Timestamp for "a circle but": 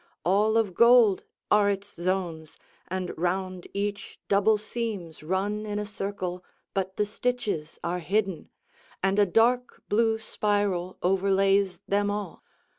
5.77-6.97